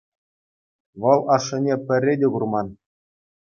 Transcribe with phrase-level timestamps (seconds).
[1.01, 2.67] Вӑл ашшӗне пӗрре те курман.